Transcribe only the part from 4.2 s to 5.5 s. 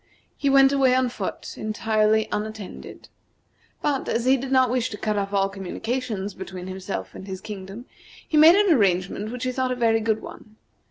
he did not wish to cut off all